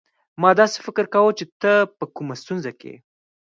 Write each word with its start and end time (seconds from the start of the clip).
ما 0.41 0.49
داسي 0.59 0.77
فکر 0.87 1.05
کاوه 1.13 1.31
چي 1.39 1.45
ته 1.61 1.73
په 1.97 2.05
کومه 2.15 2.33
ستونزه 2.41 2.71
کې 2.79 2.87
يې. 2.93 2.97